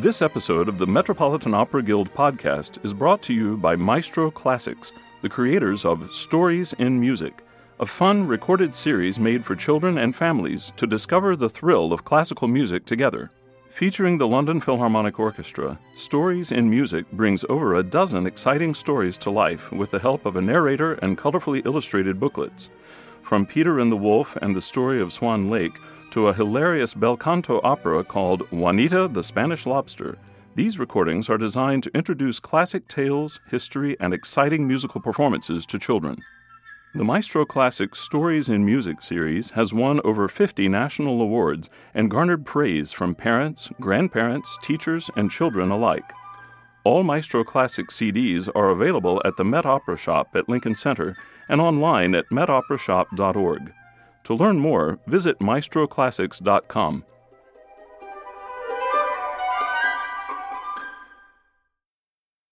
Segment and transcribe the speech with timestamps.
[0.00, 4.92] This episode of the Metropolitan Opera Guild podcast is brought to you by Maestro Classics,
[5.22, 7.42] the creators of Stories in Music,
[7.80, 12.46] a fun recorded series made for children and families to discover the thrill of classical
[12.46, 13.32] music together.
[13.70, 19.32] Featuring the London Philharmonic Orchestra, Stories in Music brings over a dozen exciting stories to
[19.32, 22.70] life with the help of a narrator and colorfully illustrated booklets.
[23.22, 25.76] From Peter and the Wolf and the Story of Swan Lake
[26.10, 30.18] to a hilarious bel canto opera called Juanita the Spanish Lobster,
[30.54, 36.18] these recordings are designed to introduce classic tales, history, and exciting musical performances to children.
[36.94, 42.44] The Maestro Classic Stories in Music series has won over 50 national awards and garnered
[42.44, 46.10] praise from parents, grandparents, teachers, and children alike.
[46.82, 51.16] All Maestro Classic CDs are available at the Met Opera Shop at Lincoln Center
[51.48, 53.72] and online at metoperashop.org.
[54.24, 57.04] To learn more, visit maestroclassics.com.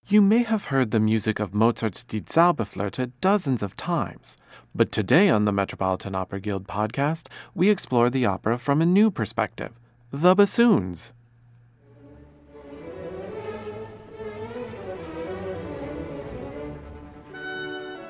[0.08, 4.36] You may have heard the music of Mozart's Die Zauberflöte dozens of times,
[4.73, 9.11] but today on the Metropolitan Opera Guild podcast, we explore the opera from a new
[9.11, 9.73] perspective
[10.12, 11.12] the bassoons.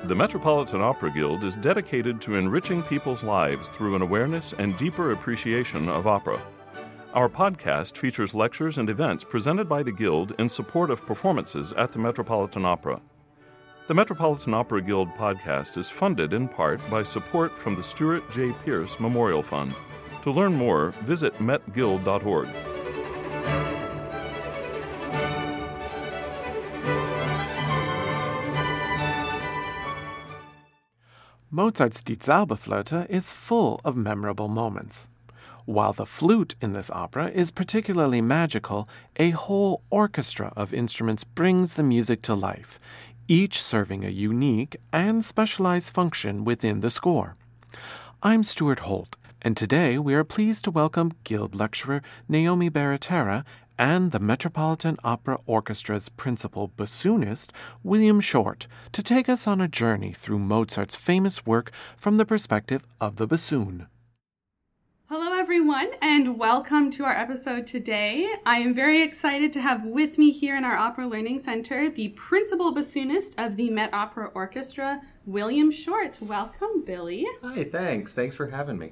[0.07, 5.11] The Metropolitan Opera Guild is dedicated to enriching people's lives through an awareness and deeper
[5.11, 6.41] appreciation of opera.
[7.13, 11.91] Our podcast features lectures and events presented by the Guild in support of performances at
[11.91, 13.01] the Metropolitan Opera.
[13.87, 18.53] The Metropolitan Opera Guild podcast is funded in part by support from the Stuart J.
[18.63, 19.75] Pierce Memorial Fund.
[20.21, 22.76] To learn more, visit metguild.org.
[31.49, 35.07] Mozart's Die Zauberflöte is full of memorable moments.
[35.63, 41.75] While the flute in this opera is particularly magical, a whole orchestra of instruments brings
[41.75, 42.79] the music to life,
[43.29, 47.33] each serving a unique and specialized function within the score.
[48.21, 53.45] I'm Stuart Holt, and today we are pleased to welcome Guild lecturer Naomi Baratera
[53.77, 57.51] and the Metropolitan Opera Orchestra's principal bassoonist,
[57.83, 62.85] William Short, to take us on a journey through Mozart's famous work from the perspective
[62.99, 63.87] of the bassoon.
[65.09, 68.29] Hello, everyone, and welcome to our episode today.
[68.45, 72.09] I am very excited to have with me here in our Opera Learning Center the
[72.09, 76.17] principal bassoonist of the Met Opera Orchestra, William Short.
[76.19, 77.25] Welcome, Billy.
[77.41, 78.11] Hi, thanks.
[78.11, 78.91] Thanks for having me.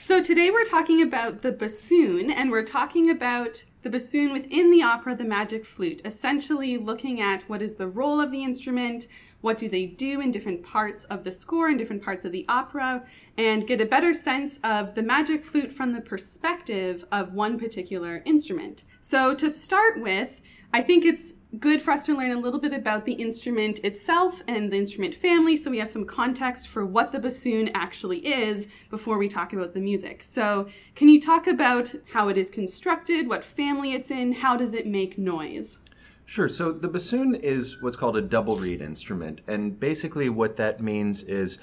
[0.00, 4.82] So, today we're talking about the bassoon, and we're talking about the bassoon within the
[4.82, 9.06] opera, the magic flute, essentially looking at what is the role of the instrument,
[9.42, 12.46] what do they do in different parts of the score and different parts of the
[12.48, 13.04] opera,
[13.36, 18.22] and get a better sense of the magic flute from the perspective of one particular
[18.24, 18.84] instrument.
[19.02, 20.40] So, to start with,
[20.72, 24.42] I think it's good for us to learn a little bit about the instrument itself
[24.48, 28.66] and the instrument family so we have some context for what the bassoon actually is
[28.90, 30.22] before we talk about the music.
[30.22, 34.74] So, can you talk about how it is constructed, what family it's in, how does
[34.74, 35.78] it make noise?
[36.26, 36.48] Sure.
[36.48, 39.42] So the bassoon is what's called a double reed instrument.
[39.46, 41.58] And basically, what that means is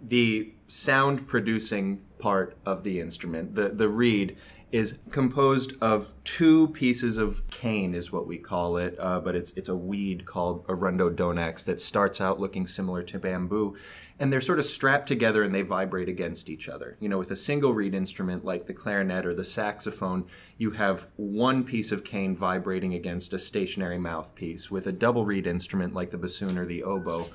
[0.00, 4.36] the sound producing part of the instrument, the, the reed,
[4.72, 9.52] is composed of two pieces of cane, is what we call it, uh, but it's
[9.54, 13.76] it's a weed called Arundo donax that starts out looking similar to bamboo,
[14.18, 16.96] and they're sort of strapped together and they vibrate against each other.
[17.00, 20.26] You know, with a single reed instrument like the clarinet or the saxophone,
[20.56, 24.70] you have one piece of cane vibrating against a stationary mouthpiece.
[24.70, 27.28] With a double reed instrument like the bassoon or the oboe,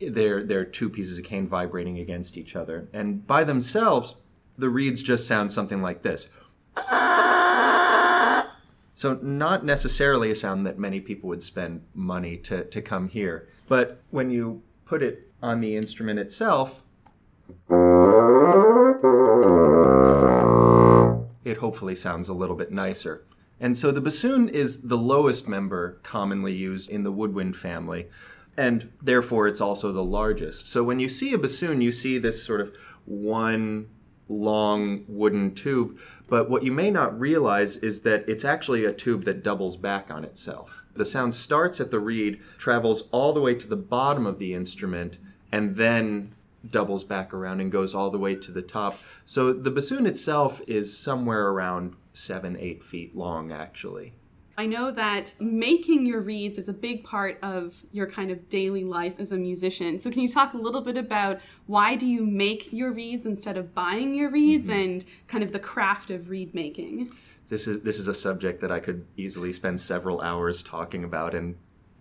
[0.00, 4.16] they're they're two pieces of cane vibrating against each other, and by themselves,
[4.56, 6.28] the reeds just sound something like this.
[8.94, 13.48] So, not necessarily a sound that many people would spend money to, to come hear.
[13.68, 16.82] But when you put it on the instrument itself,
[21.44, 23.24] it hopefully sounds a little bit nicer.
[23.58, 28.08] And so the bassoon is the lowest member commonly used in the woodwind family,
[28.56, 30.68] and therefore it's also the largest.
[30.68, 32.72] So when you see a bassoon, you see this sort of
[33.04, 33.88] one
[34.28, 35.98] long wooden tube,
[36.32, 40.10] but what you may not realize is that it's actually a tube that doubles back
[40.10, 40.88] on itself.
[40.96, 44.54] The sound starts at the reed, travels all the way to the bottom of the
[44.54, 45.18] instrument,
[45.52, 46.32] and then
[46.70, 48.98] doubles back around and goes all the way to the top.
[49.26, 54.14] So the bassoon itself is somewhere around seven, eight feet long, actually.
[54.58, 58.84] I know that making your reeds is a big part of your kind of daily
[58.84, 59.98] life as a musician.
[59.98, 63.56] So can you talk a little bit about why do you make your reeds instead
[63.56, 64.80] of buying your reeds mm-hmm.
[64.80, 67.10] and kind of the craft of reed making?
[67.52, 71.34] this is this is a subject that I could easily spend several hours talking about,
[71.34, 71.56] and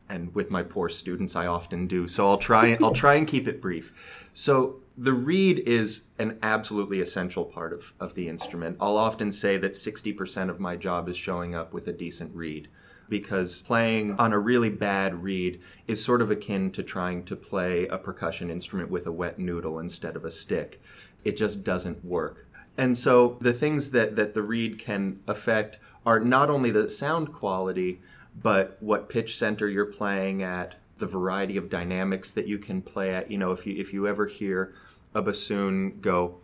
[0.07, 2.07] and with my poor students, I often do.
[2.07, 3.93] So I'll try I'll try and keep it brief.
[4.33, 8.77] So the reed is an absolutely essential part of, of the instrument.
[8.79, 12.67] I'll often say that 60% of my job is showing up with a decent reed
[13.09, 17.85] because playing on a really bad reed is sort of akin to trying to play
[17.87, 20.81] a percussion instrument with a wet noodle instead of a stick.
[21.25, 22.47] It just doesn't work.
[22.77, 27.33] And so the things that, that the reed can affect are not only the sound
[27.33, 28.01] quality,
[28.41, 33.13] but what pitch center you're playing at, the variety of dynamics that you can play
[33.13, 33.29] at.
[33.29, 34.73] You know, if you if you ever hear
[35.13, 36.37] a bassoon go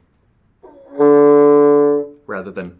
[2.27, 2.80] rather than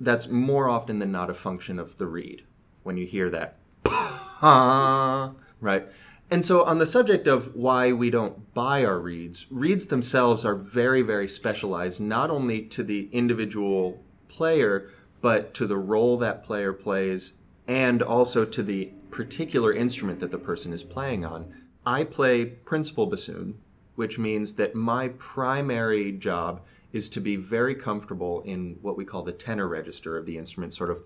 [0.00, 2.44] that's more often than not a function of the reed
[2.82, 3.56] when you hear that
[5.60, 5.86] right
[6.30, 10.54] and so on the subject of why we don't buy our reeds reeds themselves are
[10.54, 16.72] very very specialized not only to the individual player but to the role that player
[16.72, 17.34] plays
[17.70, 21.54] and also to the particular instrument that the person is playing on.
[21.86, 23.60] I play principal bassoon,
[23.94, 26.62] which means that my primary job
[26.92, 30.74] is to be very comfortable in what we call the tenor register of the instrument,
[30.74, 31.04] sort of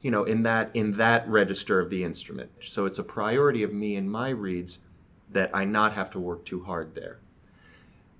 [0.00, 3.72] you know in that in that register of the instrument so it's a priority of
[3.72, 4.78] me and my reeds
[5.28, 7.18] that i not have to work too hard there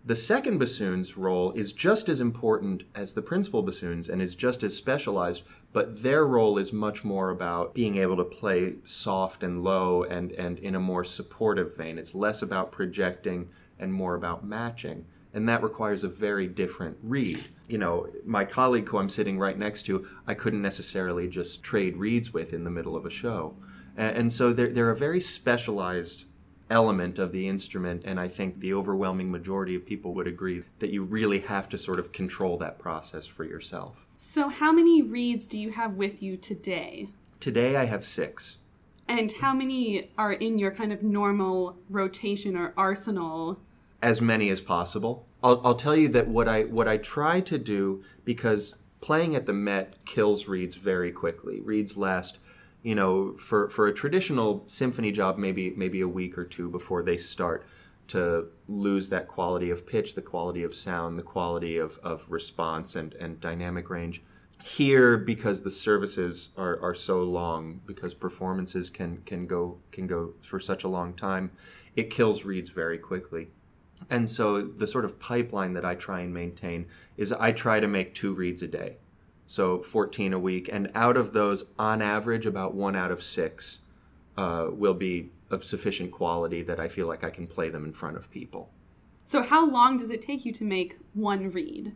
[0.05, 4.65] the second bassoon's role is just as important as the principal bassoon's and is just
[4.65, 9.63] as specialized, but their role is much more about being able to play soft and
[9.63, 11.99] low and, and in a more supportive vein.
[11.99, 15.07] It's less about projecting and more about matching.
[15.33, 17.47] And that requires a very different reed.
[17.69, 21.97] You know, my colleague who I'm sitting right next to, I couldn't necessarily just trade
[21.97, 23.55] reeds with in the middle of a show.
[23.97, 26.25] And, and so they're, they're a very specialized
[26.73, 30.91] element of the instrument, and I think the overwhelming majority of people would agree that
[30.91, 34.07] you really have to sort of control that process for yourself.
[34.17, 37.11] So, how many reeds do you have with you today?
[37.39, 38.57] Today I have six.
[39.07, 43.61] And how many are in your kind of normal rotation or arsenal?
[44.01, 45.27] As many as possible.
[45.43, 49.47] I'll, I'll tell you that what I what I try to do because playing at
[49.47, 51.61] the Met kills reeds very quickly.
[51.61, 52.39] Reeds last
[52.83, 57.03] you know, for, for a traditional symphony job, maybe maybe a week or two before
[57.03, 57.67] they start
[58.09, 62.97] to lose that quality of pitch, the quality of sound, the quality of, of response
[62.97, 64.23] and, and dynamic range.
[64.63, 70.35] Here, because the services are, are so long, because performances can, can go can go
[70.43, 71.51] for such a long time,
[71.97, 73.49] it kills reeds very quickly.
[74.11, 76.87] And so the sort of pipeline that I try and maintain
[77.17, 78.97] is I try to make two reeds a day
[79.47, 80.69] so 14 a week.
[80.73, 83.81] And out of those, on average, about one out of six
[84.37, 87.93] uh, will be of sufficient quality that I feel like I can play them in
[87.93, 88.71] front of people.
[89.25, 91.95] So, how long does it take you to make one reed?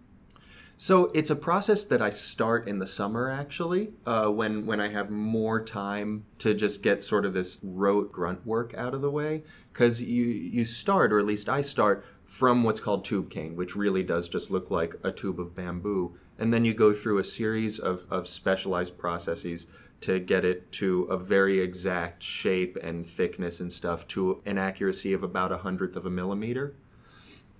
[0.79, 4.91] So it's a process that I start in the summer, actually, uh, when when I
[4.91, 9.11] have more time to just get sort of this rote grunt work out of the
[9.11, 9.43] way.
[9.73, 13.75] Because you you start, or at least I start, from what's called tube cane, which
[13.75, 17.25] really does just look like a tube of bamboo, and then you go through a
[17.25, 19.67] series of, of specialized processes
[20.03, 25.13] to get it to a very exact shape and thickness and stuff to an accuracy
[25.13, 26.75] of about a hundredth of a millimeter.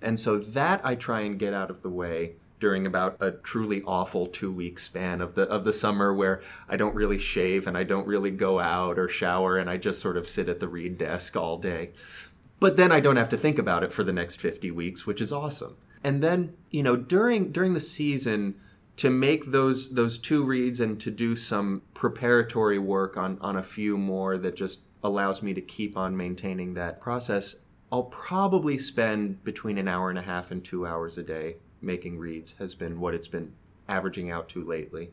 [0.01, 3.81] And so that I try and get out of the way during about a truly
[3.83, 7.77] awful two week span of the of the summer where I don't really shave and
[7.77, 10.67] I don't really go out or shower and I just sort of sit at the
[10.67, 11.91] reed desk all day.
[12.59, 15.21] But then I don't have to think about it for the next 50 weeks, which
[15.21, 15.77] is awesome.
[16.03, 18.55] And then, you know, during during the season
[18.97, 23.63] to make those those two reeds and to do some preparatory work on on a
[23.63, 27.55] few more that just allows me to keep on maintaining that process
[27.91, 32.17] i'll probably spend between an hour and a half and two hours a day making
[32.17, 33.53] reeds has been what it's been
[33.87, 35.11] averaging out to lately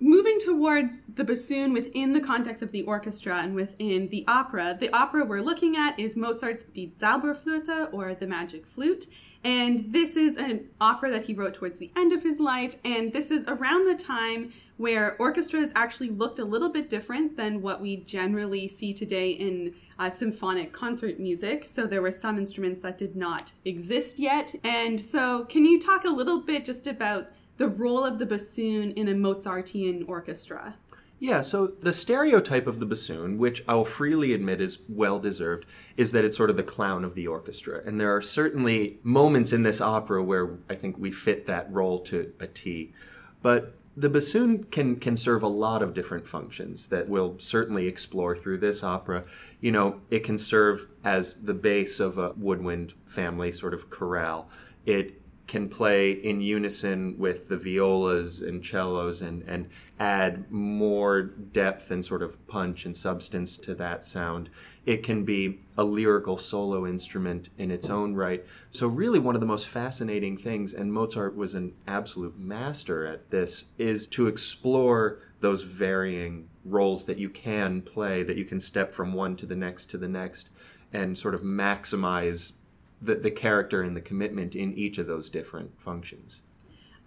[0.00, 4.90] moving towards the bassoon within the context of the orchestra and within the opera, the
[4.96, 9.06] opera we're looking at is Mozart's Die Zauberflöte or The Magic Flute.
[9.44, 12.76] And this is an opera that he wrote towards the end of his life.
[12.84, 17.60] And this is around the time where orchestras actually looked a little bit different than
[17.60, 21.68] what we generally see today in uh, symphonic concert music.
[21.68, 24.54] So there were some instruments that did not exist yet.
[24.64, 27.30] And so, can you talk a little bit just about
[27.60, 30.76] the role of the bassoon in a Mozartian orchestra.
[31.18, 36.12] Yeah, so the stereotype of the bassoon, which I'll freely admit is well deserved, is
[36.12, 37.82] that it's sort of the clown of the orchestra.
[37.84, 41.98] And there are certainly moments in this opera where I think we fit that role
[42.04, 42.94] to a T.
[43.42, 48.36] But The bassoon can can serve a lot of different functions that we'll certainly explore
[48.36, 49.24] through this opera.
[49.60, 54.48] You know, it can serve as the base of a woodwind family sort of chorale.
[54.86, 55.19] It
[55.50, 62.04] can play in unison with the violas and cellos and, and add more depth and
[62.06, 64.48] sort of punch and substance to that sound.
[64.86, 68.46] It can be a lyrical solo instrument in its own right.
[68.70, 73.30] So, really, one of the most fascinating things, and Mozart was an absolute master at
[73.30, 78.94] this, is to explore those varying roles that you can play, that you can step
[78.94, 80.50] from one to the next to the next,
[80.92, 82.52] and sort of maximize
[83.00, 86.42] the, the character and the commitment in each of those different functions.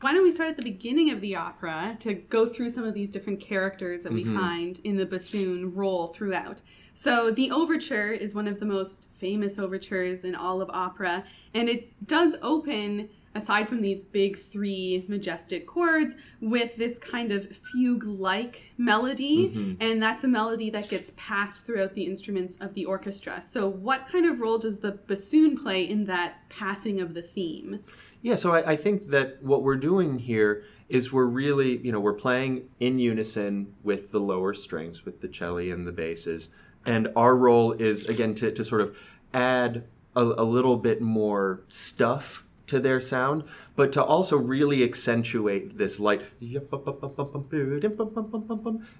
[0.03, 2.93] Why don't we start at the beginning of the opera to go through some of
[2.93, 4.37] these different characters that we mm-hmm.
[4.37, 6.61] find in the bassoon role throughout?
[6.93, 11.23] So, the overture is one of the most famous overtures in all of opera,
[11.53, 17.55] and it does open aside from these big three majestic chords, with this kind of
[17.55, 19.49] fugue like melody.
[19.49, 19.73] Mm-hmm.
[19.81, 23.41] And that's a melody that gets passed throughout the instruments of the orchestra.
[23.41, 27.83] So, what kind of role does the bassoon play in that passing of the theme?
[28.21, 31.99] Yeah, so I, I think that what we're doing here is we're really, you know,
[31.99, 36.49] we're playing in unison with the lower strings, with the cello and the basses.
[36.85, 38.95] And our role is, again, to, to sort of
[39.33, 39.83] add
[40.15, 43.43] a, a little bit more stuff to their sound,
[43.75, 46.21] but to also really accentuate this light,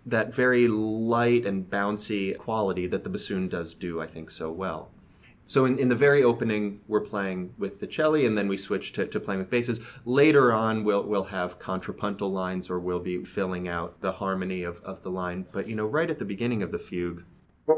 [0.05, 4.89] that very light and bouncy quality that the bassoon does do, I think, so well.
[5.45, 8.93] So in, in the very opening, we're playing with the cello, and then we switch
[8.93, 9.79] to, to playing with basses.
[10.05, 14.81] Later on, we'll we'll have contrapuntal lines, or we'll be filling out the harmony of,
[14.83, 15.45] of the line.
[15.51, 17.23] But you know, right at the beginning of the fugue,
[17.65, 17.75] and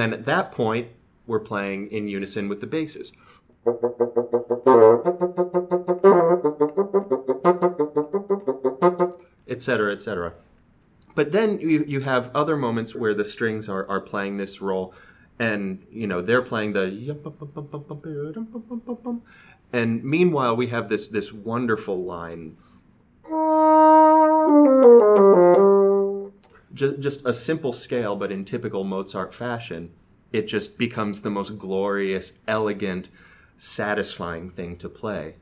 [0.00, 0.88] then at that point,
[1.26, 3.12] we're playing in unison with the basses.
[9.48, 10.34] Etc., etc.
[11.16, 14.94] But then you, you have other moments where the strings are, are playing this role
[15.40, 16.86] and you know they're playing the
[19.72, 22.56] and meanwhile, we have this this wonderful line.
[26.72, 29.90] Just, just a simple scale, but in typical Mozart fashion,
[30.32, 33.08] it just becomes the most glorious, elegant,
[33.58, 35.34] satisfying thing to play.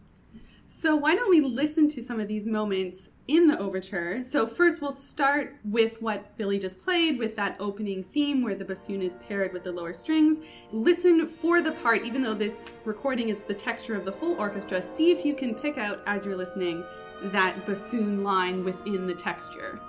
[0.66, 4.22] So, why don't we listen to some of these moments in the overture.
[4.22, 8.64] So, first, we'll start with what Billy just played with that opening theme where the
[8.64, 10.40] bassoon is paired with the lower strings.
[10.72, 14.80] Listen for the part, even though this recording is the texture of the whole orchestra.
[14.80, 16.84] See if you can pick out as you're listening
[17.24, 19.80] that bassoon line within the texture.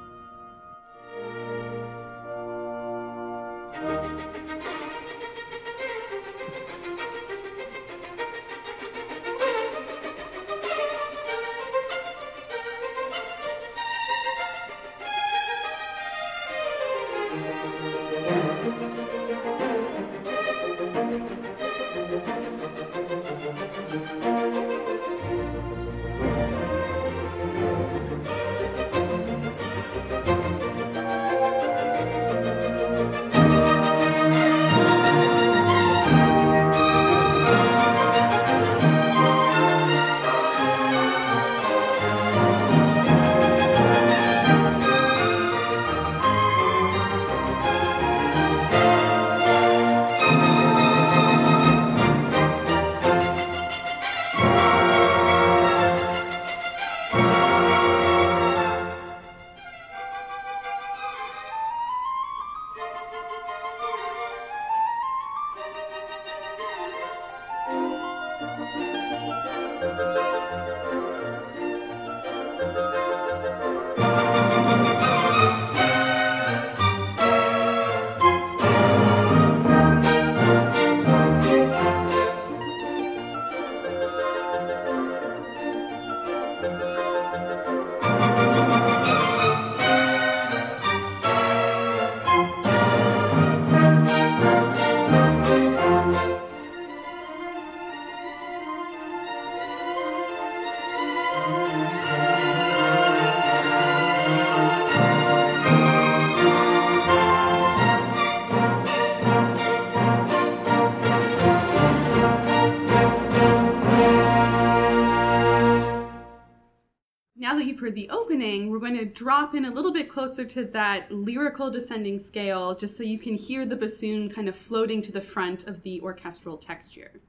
[117.88, 121.72] Heard the opening, we're going to drop in a little bit closer to that lyrical
[121.72, 125.65] descending scale just so you can hear the bassoon kind of floating to the front
[125.67, 127.22] of the orchestral texture.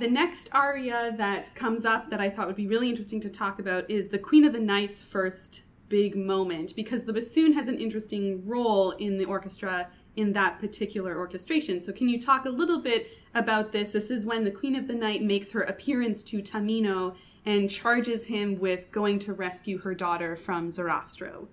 [0.00, 3.60] The next aria that comes up that I thought would be really interesting to talk
[3.60, 7.78] about is the Queen of the Night's first big moment because the bassoon has an
[7.78, 11.80] interesting role in the orchestra in that particular orchestration.
[11.80, 13.92] So, can you talk a little bit about this?
[13.92, 17.14] This is when the Queen of the Night makes her appearance to Tamino
[17.46, 21.46] and charges him with going to rescue her daughter from Sarastro.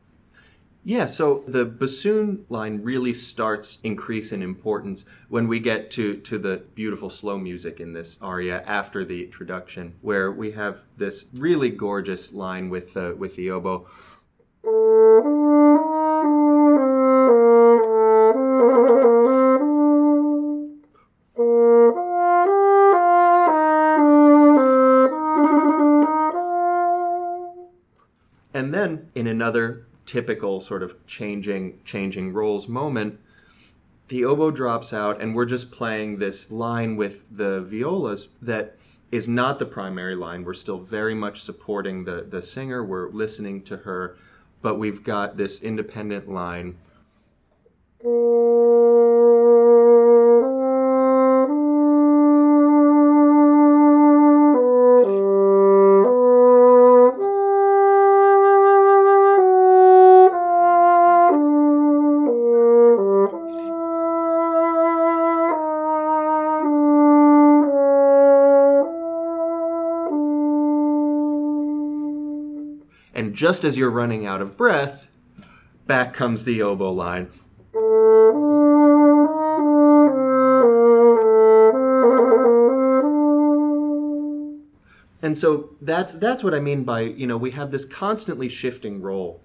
[0.83, 6.39] Yeah, so the bassoon line really starts increase in importance when we get to, to
[6.39, 11.69] the beautiful slow music in this aria after the introduction, where we have this really
[11.69, 13.85] gorgeous line with the with the oboe.
[28.53, 33.19] And then in another typical sort of changing changing roles moment
[34.11, 38.75] the oboe drops out and we're just playing this line with the violas that
[39.09, 40.43] is not the primary line.
[40.43, 42.83] We're still very much supporting the the singer.
[42.83, 44.17] We're listening to her
[44.61, 46.77] but we've got this independent line
[73.41, 75.07] just as you're running out of breath,
[75.87, 77.27] back comes the oboe line.
[85.23, 89.01] And so that's that's what I mean by, you know, we have this constantly shifting
[89.01, 89.41] role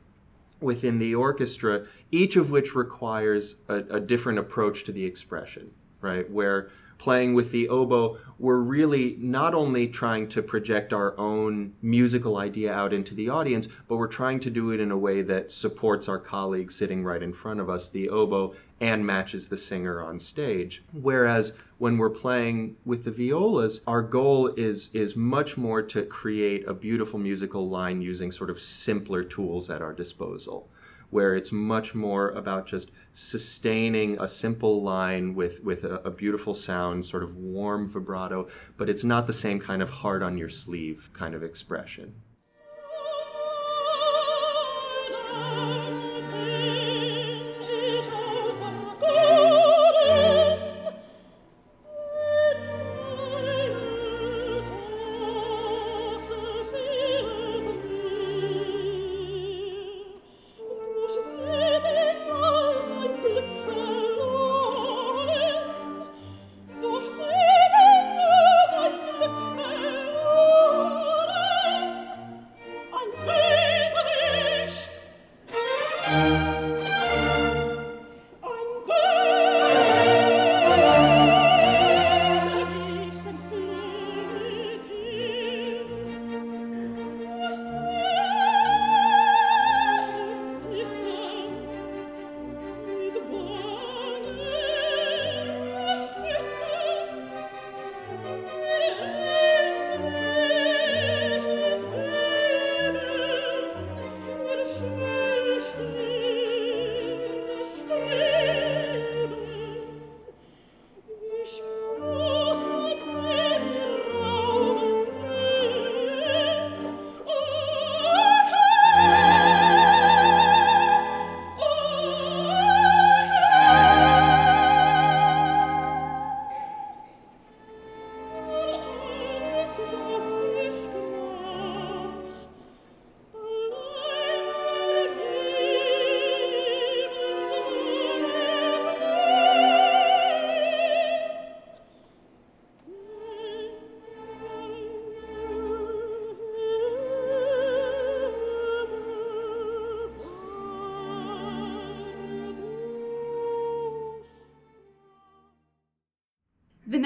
[0.60, 6.30] within the orchestra, each of which requires a, a different approach to the expression, right?
[6.30, 12.36] Where playing with the oboe, we're really not only trying to project our own musical
[12.36, 15.52] idea out into the audience, but we're trying to do it in a way that
[15.52, 20.02] supports our colleague sitting right in front of us, the oboe, and matches the singer
[20.02, 20.82] on stage.
[20.92, 26.66] Whereas when we're playing with the violas, our goal is is much more to create
[26.68, 30.68] a beautiful musical line using sort of simpler tools at our disposal
[31.10, 36.54] where it's much more about just sustaining a simple line with, with a, a, beautiful
[36.54, 40.50] sound, sort of warm vibrato, but it's not the same kind of heart on your
[40.50, 42.14] sleeve kind of expression.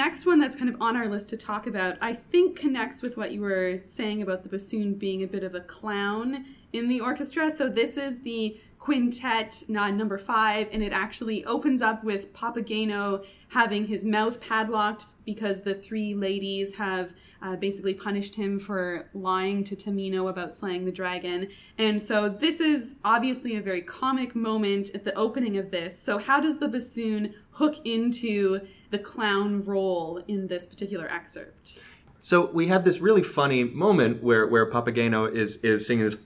[0.00, 3.18] Next one that's kind of on our list to talk about, I think, connects with
[3.18, 7.02] what you were saying about the bassoon being a bit of a clown in the
[7.02, 7.50] orchestra.
[7.50, 13.86] So this is the quintet number five, and it actually opens up with Papageno having
[13.86, 17.12] his mouth padlocked because the three ladies have
[17.42, 21.48] uh, basically punished him for lying to Tamino about slaying the dragon.
[21.76, 25.96] And so this is obviously a very comic moment at the opening of this.
[25.96, 31.80] So how does the bassoon hook into the clown role in this particular excerpt?
[32.22, 36.16] So we have this really funny moment where where Papageno is is singing this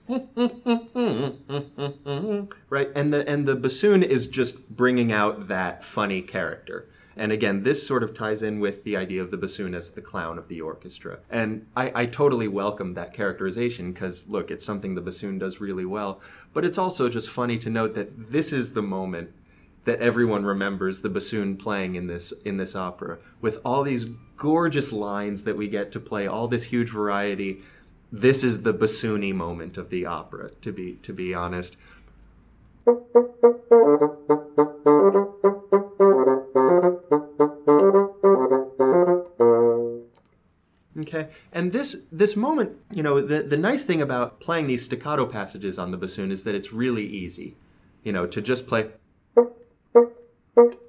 [2.71, 6.89] right, and the and the bassoon is just bringing out that funny character.
[7.17, 10.01] And again, this sort of ties in with the idea of the bassoon as the
[10.03, 11.21] clown of the orchestra.
[11.31, 15.85] And I, I totally welcome that characterization because, look, it's something the bassoon does really
[15.85, 16.21] well.
[16.53, 19.31] But it's also just funny to note that this is the moment
[19.85, 23.19] that everyone remembers the bassoon playing in this in this opera.
[23.41, 27.63] With all these gorgeous lines that we get to play all this huge variety
[28.15, 31.77] this is the bassoony moment of the opera to be to be honest.
[40.97, 45.27] Okay, and this this moment, you know, the the nice thing about playing these staccato
[45.27, 47.57] passages on the bassoon is that it's really easy,
[48.05, 48.91] you know, to just play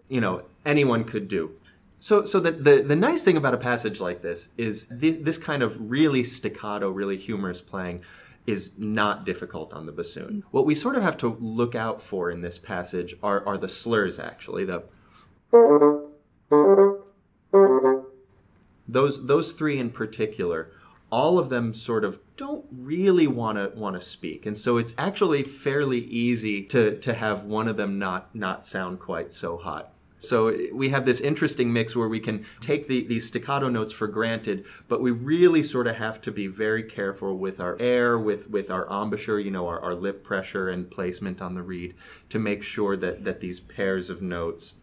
[0.07, 1.51] you know anyone could do.
[1.99, 5.37] So, so the, the, the nice thing about a passage like this is this, this
[5.39, 8.03] kind of really staccato, really humorous playing
[8.45, 10.27] is not difficult on the bassoon.
[10.27, 10.49] Mm-hmm.
[10.51, 13.69] What we sort of have to look out for in this passage are, are the
[13.69, 14.65] slurs, actually.
[14.65, 14.83] The
[15.51, 16.05] mm-hmm.
[18.87, 20.71] those those three in particular,
[21.15, 24.93] all of them sort of don't really want to want to speak, and so it's
[24.97, 29.93] actually fairly easy to to have one of them not not sound quite so hot.
[30.19, 34.07] So we have this interesting mix where we can take the, these staccato notes for
[34.07, 38.49] granted, but we really sort of have to be very careful with our air, with,
[38.49, 41.93] with our embouchure, you know, our, our lip pressure and placement on the reed
[42.29, 44.75] to make sure that, that these pairs of notes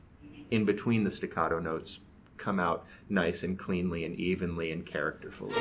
[0.51, 2.01] in between the staccato notes
[2.42, 5.55] come out nice and cleanly and evenly and characterfully.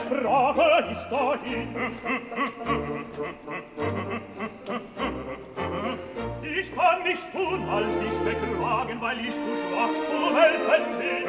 [0.00, 1.74] Sprache ist dahin.
[6.60, 11.24] Ich kann nicht tun, als dich beklagen, weil ich zu schwach zu helfen bin.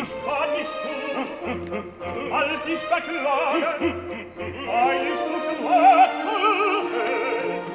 [0.00, 3.94] Ich kann nicht tun, als dich beklagen,
[4.66, 6.36] weil ich zu schwach zu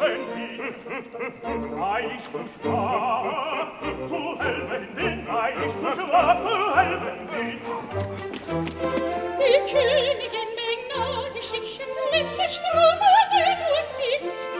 [0.01, 1.79] helfen bin.
[1.79, 3.69] Weil ich zu schwach
[4.07, 7.57] zu helfen bin, weil ich zu schwach zu helfen bin.
[9.37, 11.03] Die Königin Menge,
[11.35, 14.52] die schickende letzte Strophe geht durch mich.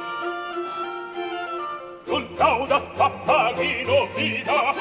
[2.13, 4.75] Und laudert Papagino wieder.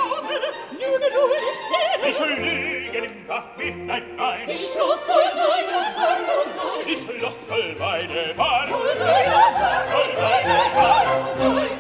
[0.71, 4.47] Lüge du nicht Ich gerne, lüge im Nacht nein, nein.
[4.47, 6.87] die Schloss soll deine Warnung sein.
[6.87, 8.69] Ich schloss soll meine Bahn.
[8.69, 11.79] Soll deine Warnung, deine Warnung sein.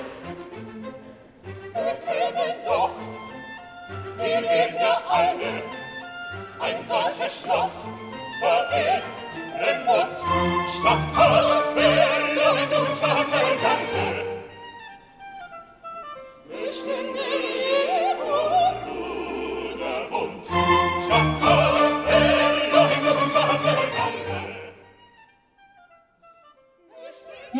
[1.74, 2.90] Wir können doch
[4.16, 5.62] Wir geben ja alle
[6.60, 7.84] ein solches Schloss
[8.40, 9.02] verehren
[9.86, 10.16] und
[10.80, 12.01] statt alles wäre,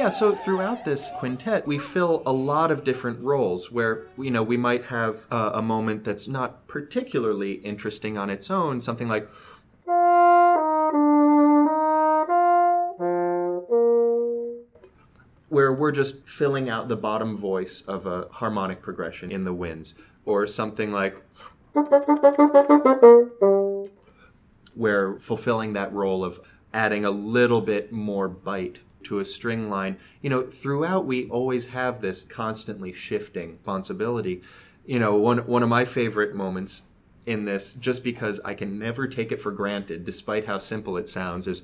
[0.02, 4.42] Yeah, so throughout this quintet, we fill a lot of different roles where, you know,
[4.42, 9.28] we might have uh, a moment that's not particularly interesting on its own, something like.
[15.48, 19.94] Where we're just filling out the bottom voice of a harmonic progression in the winds,
[20.26, 21.16] or something like.
[24.74, 26.40] where fulfilling that role of
[26.74, 29.98] adding a little bit more bite to a string line.
[30.20, 34.42] You know, throughout we always have this constantly shifting responsibility.
[34.84, 36.82] You know, one one of my favorite moments
[37.26, 41.08] in this, just because I can never take it for granted, despite how simple it
[41.08, 41.62] sounds, is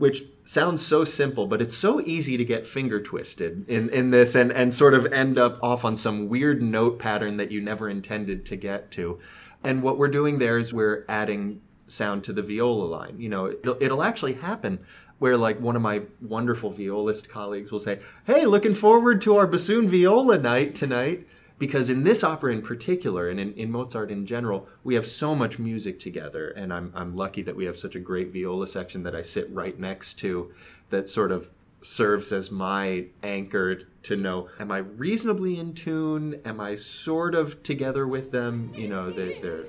[0.00, 4.34] which sounds so simple, but it's so easy to get finger twisted in, in this
[4.34, 7.86] and, and sort of end up off on some weird note pattern that you never
[7.86, 9.18] intended to get to.
[9.62, 13.20] And what we're doing there is we're adding sound to the viola line.
[13.20, 14.78] You know, it'll, it'll actually happen
[15.18, 19.46] where like one of my wonderful violist colleagues will say, "Hey, looking forward to our
[19.46, 21.26] bassoon viola night tonight."
[21.60, 25.34] Because in this opera in particular, and in, in Mozart in general, we have so
[25.36, 29.02] much music together, and I'm, I'm lucky that we have such a great viola section
[29.02, 30.52] that I sit right next to
[30.88, 31.50] that sort of
[31.82, 36.40] serves as my anchor to know am I reasonably in tune?
[36.46, 38.72] Am I sort of together with them?
[38.74, 39.64] You know, they, they're,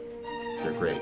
[0.64, 1.02] they're great.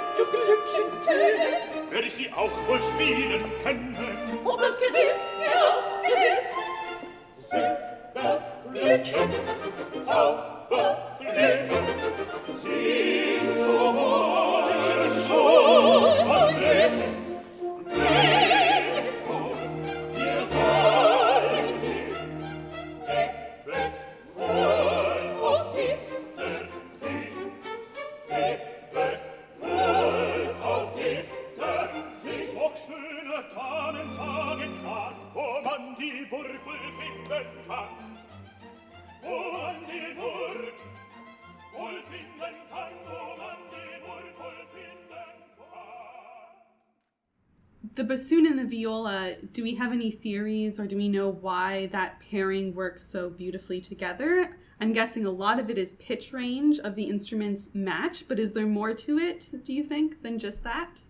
[1.11, 3.97] Züge, werde ich sie auch wohl spielen können.
[4.43, 5.19] Und ganz gewiss,
[48.91, 53.03] viola, uh, do we have any theories or do we know why that pairing works
[53.03, 54.57] so beautifully together?
[54.79, 58.51] I'm guessing a lot of it is pitch range of the instruments match, but is
[58.51, 61.01] there more to it, do you think, than just that?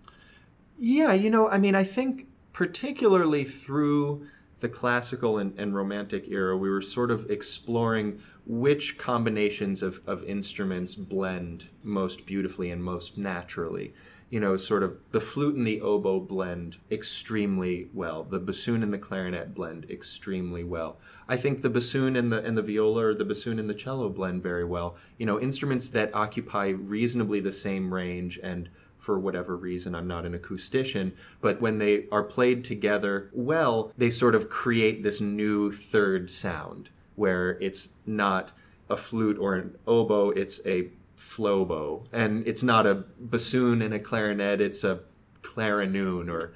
[0.78, 4.28] Yeah, you know, I mean, I think particularly through
[4.60, 10.24] the classical and, and romantic era, we were sort of exploring which combinations of, of
[10.26, 13.94] instruments blend most beautifully and most naturally.
[14.32, 18.24] You know, sort of the flute and the oboe blend extremely well.
[18.24, 20.98] The bassoon and the clarinet blend extremely well.
[21.28, 24.10] I think the bassoon and the and the viola or the bassoon and the cello
[24.10, 24.96] blend very well.
[25.20, 30.26] You know, instruments that occupy reasonably the same range and for whatever reason I'm not
[30.26, 35.72] an acoustician, but when they are played together well, they sort of create this new
[35.72, 38.52] third sound where it's not
[38.90, 40.90] a flute or an oboe, it's a
[41.22, 42.06] flobo.
[42.12, 45.02] And it's not a bassoon and a clarinet, it's a
[45.42, 46.54] clarinoon or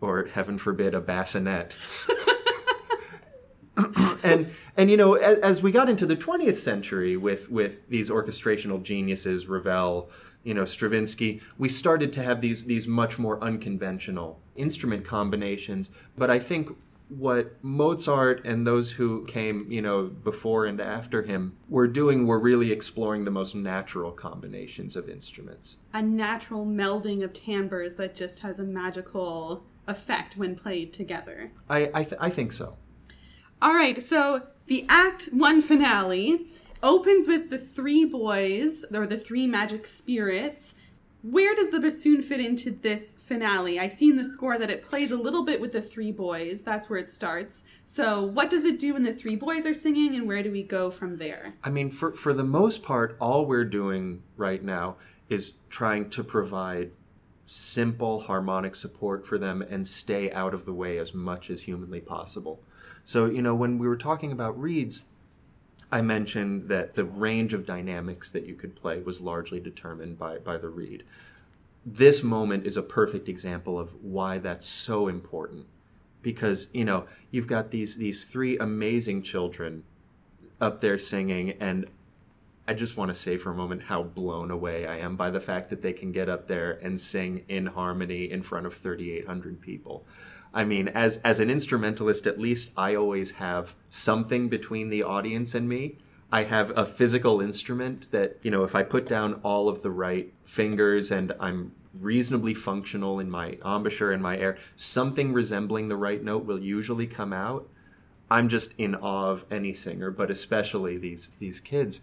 [0.00, 1.74] or heaven forbid a bassinet.
[4.22, 8.10] and and you know as, as we got into the 20th century with with these
[8.10, 10.10] orchestrational geniuses Ravel
[10.42, 16.30] you know Stravinsky we started to have these these much more unconventional instrument combinations but
[16.30, 16.70] I think
[17.08, 22.38] what Mozart and those who came you know before and after him were doing were
[22.38, 28.40] really exploring the most natural combinations of instruments A natural melding of timbres that just
[28.40, 31.50] has a magical effect when played together.
[31.68, 32.76] I I, th- I think so
[33.62, 36.46] All right, so the Act One finale
[36.82, 40.74] opens with the three boys, or the three magic spirits.
[41.22, 43.80] Where does the bassoon fit into this finale?
[43.80, 46.62] I see in the score that it plays a little bit with the three boys.
[46.62, 47.64] That's where it starts.
[47.86, 50.62] So, what does it do when the three boys are singing, and where do we
[50.62, 51.54] go from there?
[51.64, 54.96] I mean, for for the most part, all we're doing right now
[55.28, 56.92] is trying to provide
[57.46, 62.00] simple harmonic support for them and stay out of the way as much as humanly
[62.00, 62.60] possible.
[63.04, 65.02] So, you know, when we were talking about reeds,
[65.90, 70.38] I mentioned that the range of dynamics that you could play was largely determined by,
[70.38, 71.02] by the reed.
[71.86, 75.66] This moment is a perfect example of why that's so important.
[76.20, 79.84] Because, you know, you've got these these three amazing children
[80.60, 81.86] up there singing and
[82.68, 85.40] I just want to say for a moment how blown away I am by the
[85.40, 89.58] fact that they can get up there and sing in harmony in front of 3,800
[89.62, 90.04] people.
[90.52, 95.54] I mean, as as an instrumentalist, at least I always have something between the audience
[95.54, 95.98] and me.
[96.30, 99.90] I have a physical instrument that, you know, if I put down all of the
[99.90, 105.96] right fingers and I'm reasonably functional in my embouchure and my air, something resembling the
[105.96, 107.66] right note will usually come out.
[108.30, 112.00] I'm just in awe of any singer, but especially these these kids.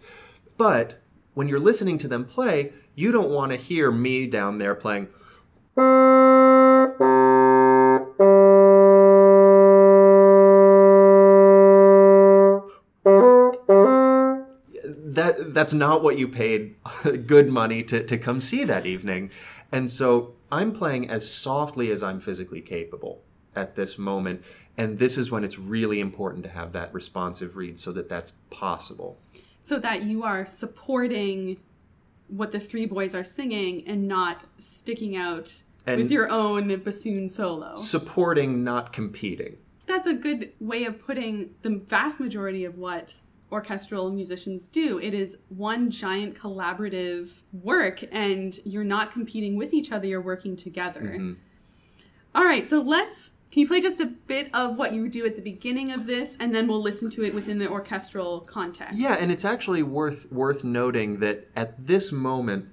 [0.56, 1.00] But
[1.34, 5.08] when you're listening to them play, you don't want to hear me down there playing.
[15.38, 16.74] That that's not what you paid
[17.26, 19.30] good money to, to come see that evening.
[19.72, 23.22] And so I'm playing as softly as I'm physically capable
[23.54, 24.42] at this moment.
[24.78, 28.32] And this is when it's really important to have that responsive reed so that that's
[28.50, 29.18] possible
[29.66, 31.56] so that you are supporting
[32.28, 37.28] what the three boys are singing and not sticking out And- with your own bassoon
[37.28, 37.76] solo.
[37.78, 43.20] supporting not competing That's a good way of putting the vast majority of what
[43.56, 44.98] orchestral musicians do.
[44.98, 50.56] It is one giant collaborative work, and you're not competing with each other, you're working
[50.56, 51.00] together.
[51.00, 51.32] Mm-hmm.
[52.34, 53.32] All right, so let's.
[53.50, 56.36] Can you play just a bit of what you do at the beginning of this,
[56.38, 58.96] and then we'll listen to it within the orchestral context?
[58.96, 62.68] yeah and it's actually worth worth noting that at this moment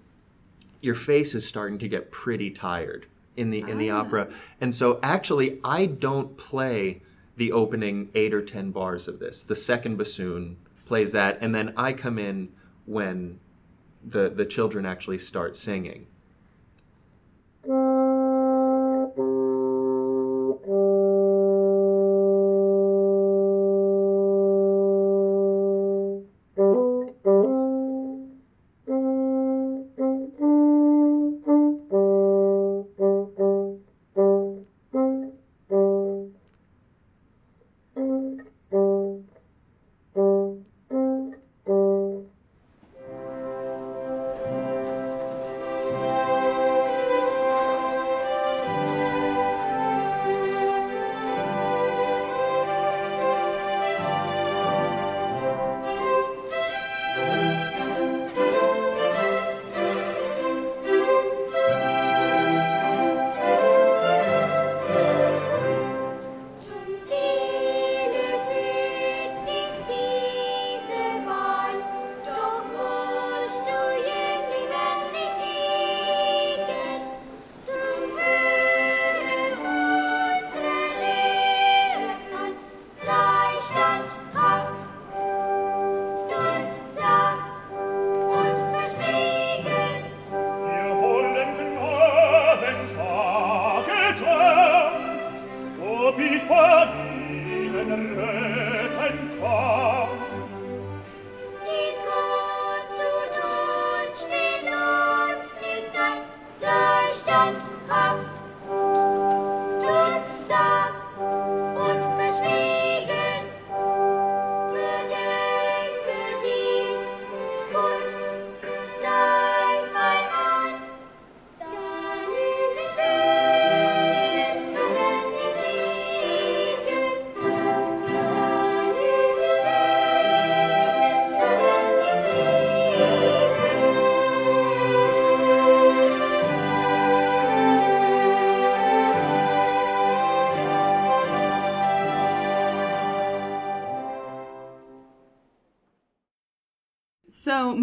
[0.82, 3.06] your face is starting to get pretty tired
[3.38, 4.02] in the in the ah.
[4.02, 7.02] opera and so actually i don't play
[7.38, 11.74] the opening eight or ten bars of this the second bassoon plays that and then
[11.78, 12.50] i come in
[12.86, 13.40] when
[14.06, 16.08] the the children actually start singing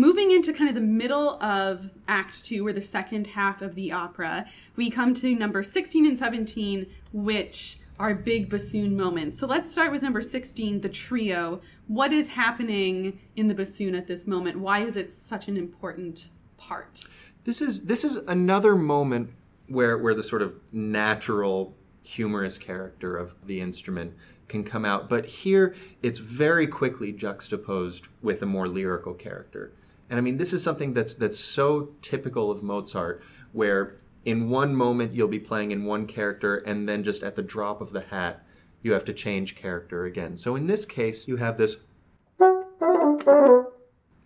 [0.00, 3.92] moving into kind of the middle of Act Two, or the second half of the
[3.92, 4.46] opera,
[4.76, 9.38] we come to number 16 and 17, which are big bassoon moments.
[9.38, 11.60] So, let's start with number 16, the trio.
[11.86, 14.58] What is happening in the bassoon at this moment?
[14.58, 17.04] Why is it such an important part?
[17.44, 19.30] this is this is another moment
[19.68, 24.14] where where the sort of natural humorous character of the instrument
[24.48, 29.72] can come out but here it's very quickly juxtaposed with a more lyrical character
[30.10, 34.74] and i mean this is something that's that's so typical of mozart where in one
[34.74, 38.02] moment you'll be playing in one character, and then just at the drop of the
[38.02, 38.44] hat,
[38.82, 40.36] you have to change character again.
[40.36, 41.76] So in this case, you have this,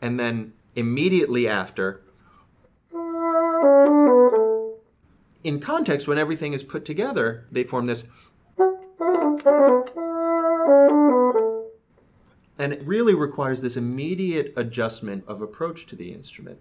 [0.00, 2.02] and then immediately after,
[5.44, 8.04] in context, when everything is put together, they form this.
[12.64, 16.60] And it really requires this immediate adjustment of approach to the instrument.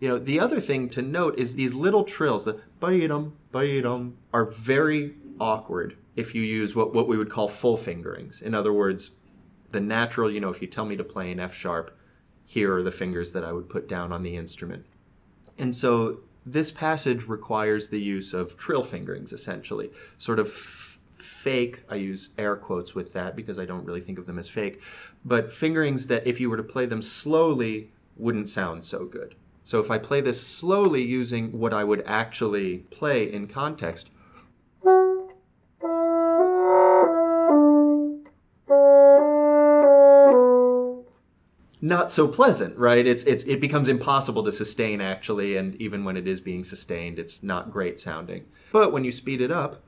[0.00, 4.46] You know, the other thing to note is these little trills, the ba-dum, ba-dum, are
[4.46, 8.42] very awkward if you use what, what we would call full fingerings.
[8.42, 9.12] In other words,
[9.70, 11.96] the natural, you know, if you tell me to play an F sharp,
[12.44, 14.86] here are the fingers that I would put down on the instrument.
[15.56, 20.93] And so this passage requires the use of trill fingerings, essentially, sort of
[21.24, 21.82] fake.
[21.88, 24.80] I use air quotes with that because I don't really think of them as fake,
[25.24, 29.34] but fingerings that if you were to play them slowly wouldn't sound so good.
[29.64, 34.10] So if I play this slowly using what I would actually play in context,
[41.84, 43.06] not so pleasant, right?
[43.06, 47.18] It's it's it becomes impossible to sustain actually, and even when it is being sustained,
[47.18, 48.46] it's not great sounding.
[48.72, 49.82] But when you speed it up,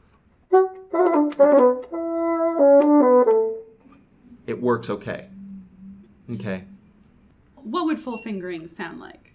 [4.47, 5.29] it works okay.
[6.31, 6.65] Okay.
[7.55, 9.35] What would full fingering sound like?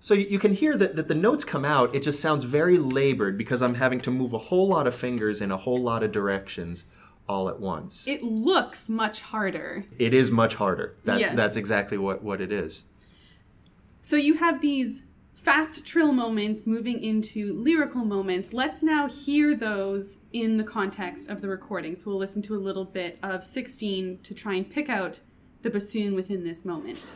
[0.00, 3.36] So you can hear that, that the notes come out, it just sounds very labored
[3.36, 6.12] because I'm having to move a whole lot of fingers in a whole lot of
[6.12, 6.84] directions
[7.28, 8.06] all at once.
[8.06, 9.84] It looks much harder.
[9.98, 10.96] it is much harder.
[11.04, 11.34] That's Yes.
[11.34, 12.84] that's exactly what, what it is.
[14.00, 15.02] So you have these
[15.38, 18.52] fast trill moments moving into lyrical moments.
[18.52, 21.94] Let's now hear those in the context of the recording.
[21.94, 25.20] So we'll listen to a little bit of 16 to try and pick out
[25.62, 27.12] the bassoon within this moment.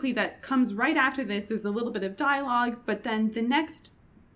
[0.09, 3.43] musically that comes right after this, there's a little bit of dialogue, but then the
[3.43, 3.93] next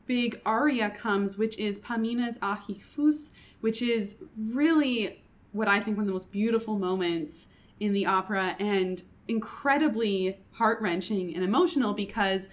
[0.06, 4.16] big aria comes, which is Pamina's Ach, ich fühl's, which is
[4.52, 7.48] really what I think one of the most beautiful moments
[7.78, 12.48] in the opera and incredibly heart wrenching and emotional because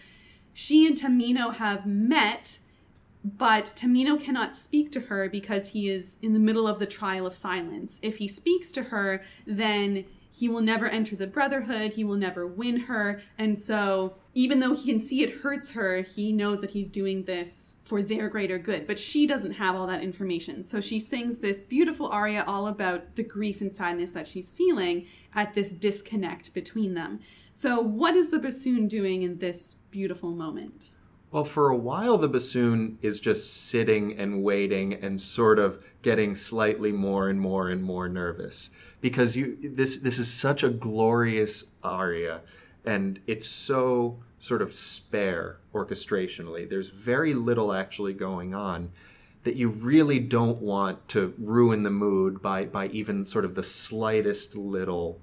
[0.53, 2.59] she and Tamino have met
[3.21, 7.27] but Tamino cannot speak to her because he is in the middle of the trial
[7.27, 7.99] of silence.
[8.01, 12.45] If he speaks to her, then he will never enter the brotherhood, he will never
[12.45, 16.69] win her, and so even though he can see it hurts her, he knows that
[16.71, 18.85] he's doing this for their greater good.
[18.85, 20.63] But she doesn't have all that information.
[20.63, 25.07] So she sings this beautiful aria all about the grief and sadness that she's feeling
[25.33, 27.19] at this disconnect between them.
[27.51, 30.91] So, what is the bassoon doing in this beautiful moment?
[31.31, 36.35] Well, for a while, the bassoon is just sitting and waiting and sort of getting
[36.35, 38.69] slightly more and more and more nervous
[39.01, 42.41] because you this this is such a glorious aria
[42.85, 46.69] and it's so sort of spare orchestrationally.
[46.69, 48.91] There's very little actually going on
[49.43, 53.63] that you really don't want to ruin the mood by by even sort of the
[53.63, 55.21] slightest little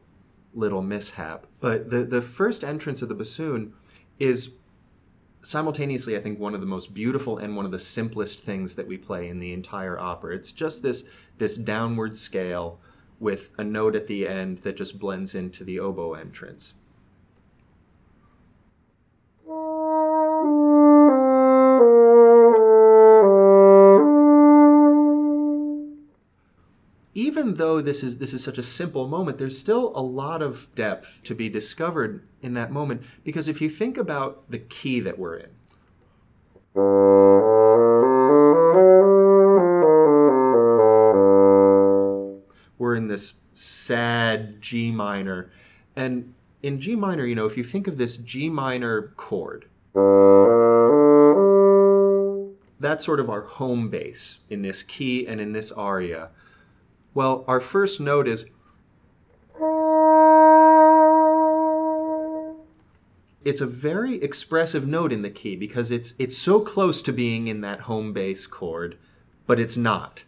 [0.55, 1.47] little mishap.
[1.61, 3.75] But the, the first entrance of the bassoon
[4.19, 4.51] is
[5.43, 8.87] simultaneously, I think, one of the most beautiful and one of the simplest things that
[8.87, 10.35] we play in the entire opera.
[10.35, 11.05] It's just this
[11.39, 12.81] this downward scale
[13.19, 16.75] with a note at the end that just blends into the oboe entrance.
[27.17, 30.69] even though this is this is such a simple moment, there's still a lot of
[30.75, 35.19] depth to be discovered in that moment because if you think about the key that
[35.19, 35.51] we're in.
[43.09, 45.51] This sad G minor.
[45.95, 49.67] And in G minor, you know, if you think of this G minor chord,
[52.79, 56.29] that's sort of our home base in this key and in this aria.
[57.15, 58.45] Well, our first note is
[63.47, 67.47] it's a very expressive note in the key because it's it's so close to being
[67.47, 68.99] in that home base chord,
[69.47, 70.25] but it's not.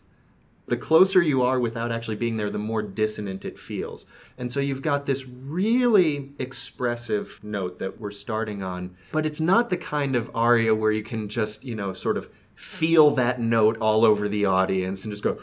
[0.68, 4.04] The closer you are without actually being there, the more dissonant it feels.
[4.36, 9.70] And so you've got this really expressive note that we're starting on, but it's not
[9.70, 13.78] the kind of aria where you can just, you know, sort of feel that note
[13.78, 15.38] all over the audience and just go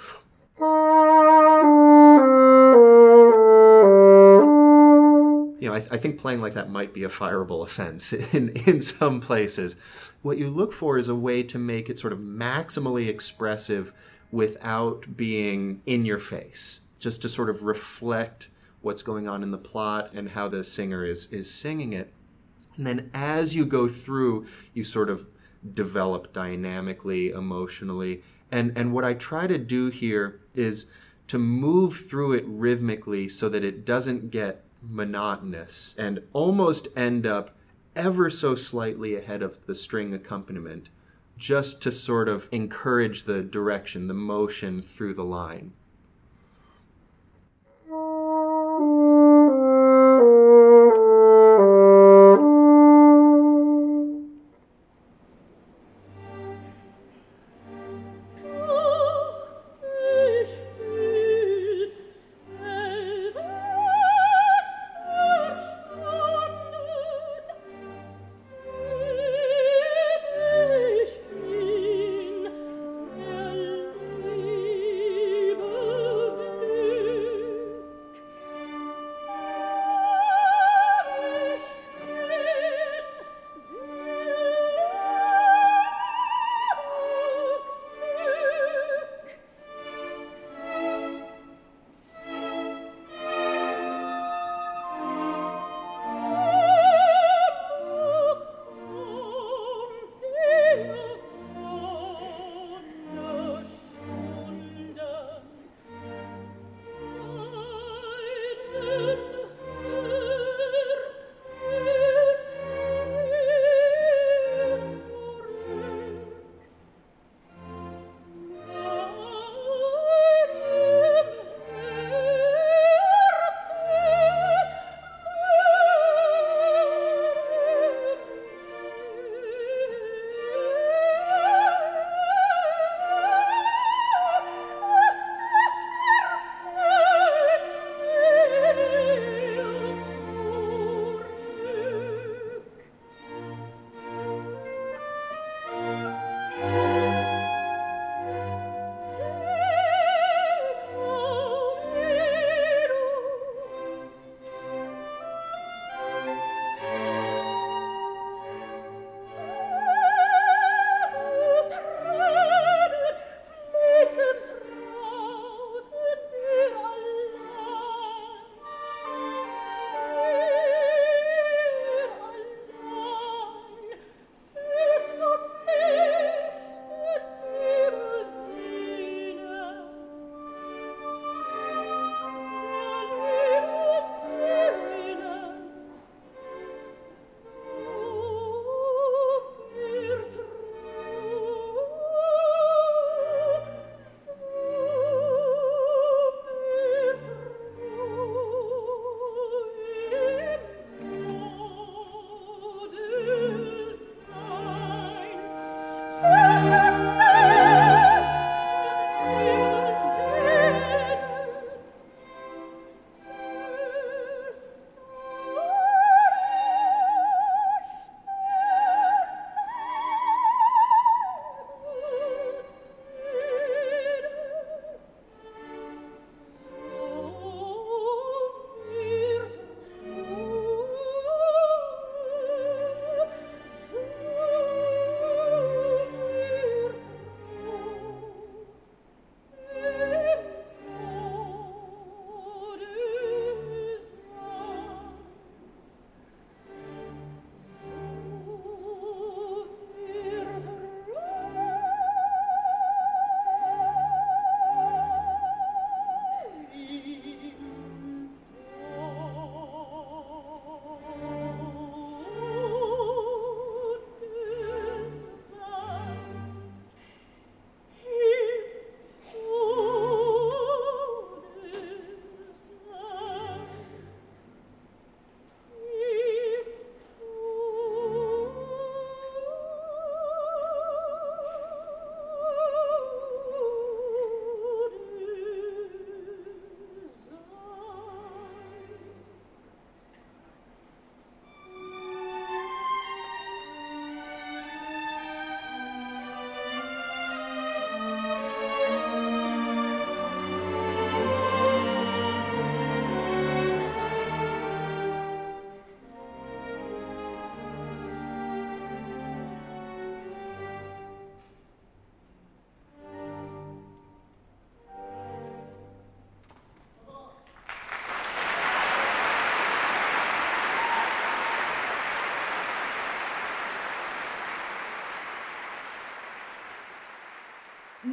[5.59, 8.81] you know, I, I, think playing like that might be a fireable offense in, in
[8.81, 9.75] some places.
[10.21, 13.91] What you look for is a way to make it sort of maximally expressive
[14.31, 18.49] without being in your face, just to sort of reflect
[18.81, 22.13] what's going on in the plot and how the singer is, is singing it.
[22.77, 25.27] And then as you go through, you sort of
[25.73, 28.21] develop dynamically, emotionally.
[28.51, 30.85] And, and what I try to do here is
[31.27, 37.55] to move through it rhythmically so that it doesn't get monotonous and almost end up
[37.95, 40.89] ever so slightly ahead of the string accompaniment
[41.37, 45.73] just to sort of encourage the direction, the motion through the line.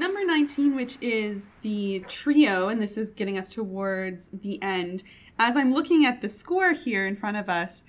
[0.03, 5.05] Number 19, which is the trio, and this is getting us towards the end.
[5.39, 7.85] As I'm looking at the score here in front of us,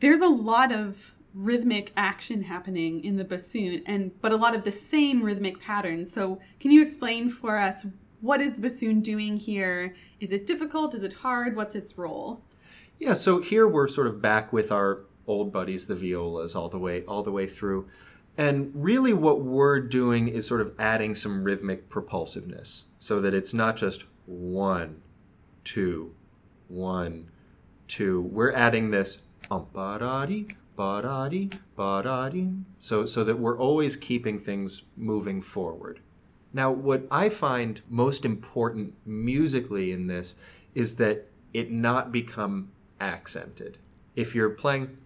[0.00, 4.64] there's a lot of rhythmic action happening in the bassoon and but a lot of
[4.64, 6.12] the same rhythmic patterns.
[6.12, 7.86] So, can you explain for us
[8.20, 9.94] what is the bassoon doing here?
[10.20, 10.94] Is it difficult?
[10.94, 11.56] Is it hard?
[11.56, 12.42] What's its role?
[12.98, 16.78] Yeah, so here we're sort of back with our old buddies, the violas, all the
[16.78, 17.88] way all the way through.
[18.38, 23.52] And really what we're doing is sort of adding some rhythmic propulsiveness so that it's
[23.52, 25.02] not just one,
[25.64, 26.14] two,
[26.68, 27.30] one,
[27.88, 28.20] two.
[28.20, 29.18] We're adding this
[29.50, 35.98] um, ba-da-dee, ba-da-dee, ba-da-dee, so so that we're always keeping things moving forward.
[36.52, 40.36] Now, what I find most important musically in this
[40.74, 42.70] is that it not become
[43.00, 43.78] accented.
[44.14, 44.96] If you're playing,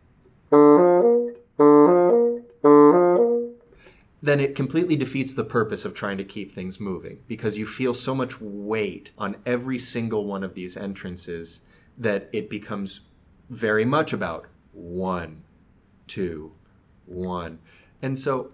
[4.22, 7.92] then it completely defeats the purpose of trying to keep things moving because you feel
[7.92, 11.62] so much weight on every single one of these entrances
[11.98, 13.00] that it becomes
[13.50, 15.42] very much about one,
[16.06, 16.52] two,
[17.04, 17.58] one.
[18.00, 18.52] And so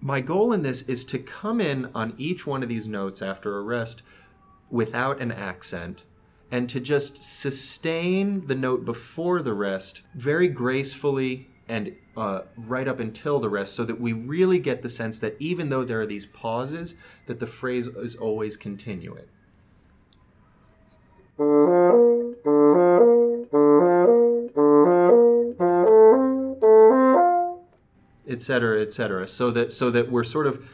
[0.00, 3.56] my goal in this is to come in on each one of these notes after
[3.56, 4.02] a rest
[4.68, 6.02] without an accent
[6.50, 12.98] and to just sustain the note before the rest very gracefully and uh, right up
[12.98, 16.06] until the rest so that we really get the sense that even though there are
[16.06, 16.94] these pauses
[17.26, 19.26] that the phrase is always continuing.
[28.28, 30.64] Etc etc so that so that we're sort of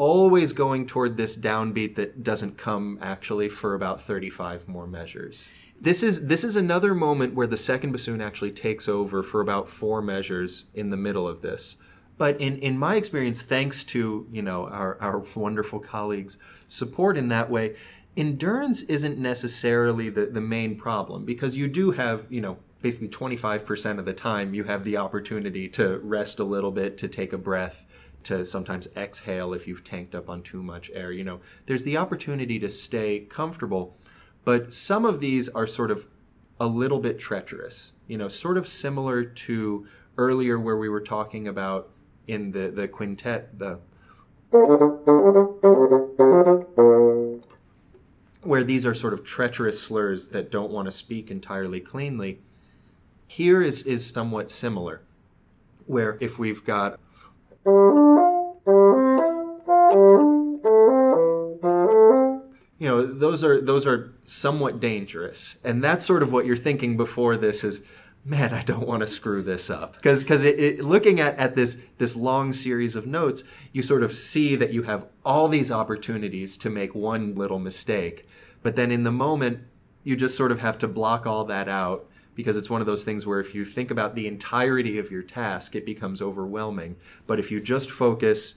[0.00, 5.50] always going toward this downbeat that doesn't come actually for about 35 more measures.
[5.78, 9.68] This is this is another moment where the second bassoon actually takes over for about
[9.68, 11.76] four measures in the middle of this.
[12.16, 17.28] But in, in my experience thanks to you know our, our wonderful colleagues support in
[17.28, 17.76] that way
[18.16, 23.98] endurance isn't necessarily the, the main problem because you do have you know basically 25%
[23.98, 27.38] of the time you have the opportunity to rest a little bit to take a
[27.38, 27.84] breath
[28.24, 31.40] to sometimes exhale if you've tanked up on too much air you know.
[31.66, 33.96] There's the opportunity to stay comfortable
[34.44, 36.06] but some of these are sort of
[36.58, 41.48] a little bit treacherous you know sort of similar to earlier where we were talking
[41.48, 41.90] about
[42.26, 43.78] in the the quintet the
[48.42, 52.40] where these are sort of treacherous slurs that don't want to speak entirely cleanly.
[53.26, 55.02] Here is is somewhat similar
[55.86, 56.98] where if we've got
[57.66, 57.72] you
[62.80, 65.58] know those are those are somewhat dangerous.
[65.62, 67.82] And that's sort of what you're thinking before this is
[68.22, 69.94] man i don't want to screw this up.
[69.96, 70.42] Because because
[70.80, 74.84] looking at, at this this long series of notes you sort of see that you
[74.84, 78.26] have all these opportunities to make one little mistake.
[78.62, 79.60] But then in the moment
[80.02, 82.06] you just sort of have to block all that out
[82.40, 85.22] because it's one of those things where if you think about the entirety of your
[85.22, 88.54] task it becomes overwhelming but if you just focus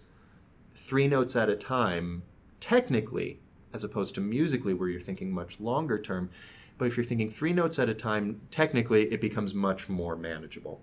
[0.76, 2.24] three notes at a time
[2.60, 3.40] technically
[3.74, 6.30] as opposed to musically where you're thinking much longer term.
[6.78, 10.82] But if you're thinking three notes at a time, technically it becomes much more manageable.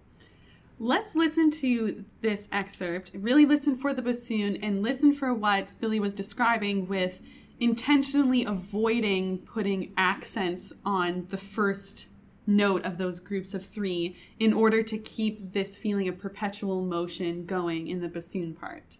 [0.78, 6.00] Let's listen to this excerpt, really listen for the bassoon, and listen for what Billy
[6.00, 7.20] was describing with
[7.60, 12.06] intentionally avoiding putting accents on the first
[12.50, 17.46] note of those groups of three in order to keep this feeling of perpetual motion
[17.46, 18.98] going in the bassoon part.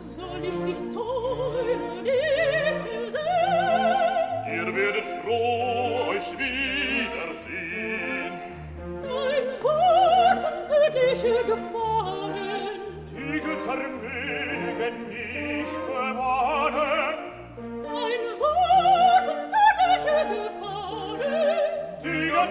[0.00, 3.60] Soll ich dich teuer nicht sehen?
[4.52, 8.32] Ihr werdet froh euch wiedersehen.
[9.02, 12.80] Dein Wort und tödliche Gefahren.
[13.06, 17.09] Die Götter mögen mich bewahren.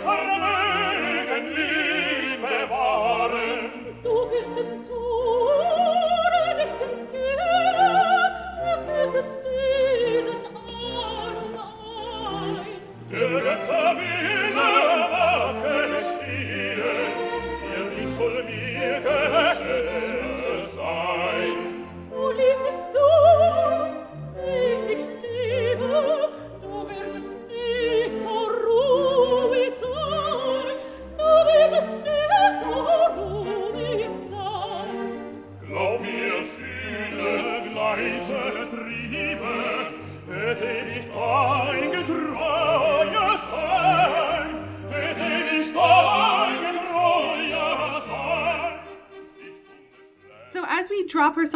[0.01, 0.68] corre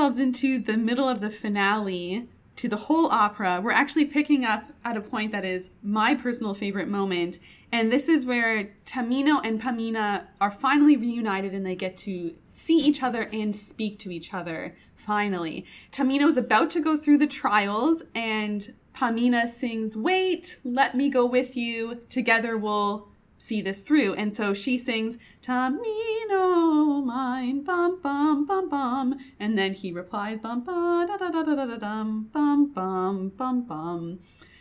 [0.03, 2.27] ourselves into the middle of the finale
[2.57, 6.53] to the whole opera, we're actually picking up at a point that is my personal
[6.53, 7.39] favorite moment.
[7.71, 12.79] And this is where Tamino and Pamina are finally reunited and they get to see
[12.79, 14.75] each other and speak to each other.
[14.97, 15.65] Finally.
[15.89, 21.25] Tamino is about to go through the trials and Pamina sings, Wait, let me go
[21.25, 22.01] with you.
[22.09, 23.07] Together we'll
[23.43, 24.13] see this through.
[24.13, 29.19] And so she sings, Tamino mine, bum bum bum bum.
[29.37, 33.29] And then he replies, bum bum da da da da da da dum, bum bum
[33.29, 34.19] bum bum.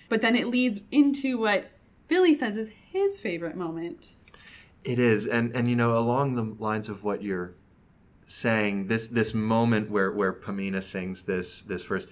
[0.08, 1.70] But then it leads into what
[2.08, 4.16] Billy says is his favorite moment.
[4.82, 7.54] It is, and and you know, along the lines of what you're
[8.26, 12.08] saying, this this moment where where Pamina sings this this verse,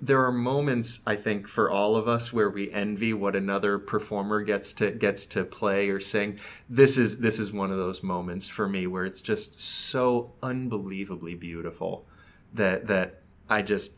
[0.00, 4.42] there are moments I think for all of us where we envy what another performer
[4.42, 6.38] gets to gets to play or sing.
[6.68, 11.34] This is this is one of those moments for me where it's just so unbelievably
[11.34, 12.06] beautiful
[12.54, 13.92] that that I just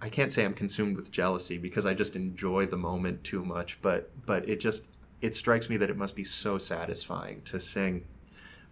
[0.00, 3.78] I can't say I'm consumed with jealousy because I just enjoy the moment too much,
[3.82, 4.82] but but it just
[5.20, 8.04] it strikes me that it must be so satisfying to sing.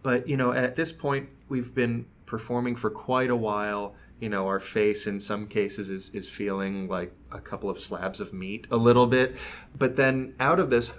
[0.02, 4.46] But you know, at this point we've been performing for quite a while you know,
[4.46, 8.68] our face in some cases is, is feeling like a couple of slabs of meat
[8.70, 9.34] a little bit.
[9.76, 10.92] But then out of this,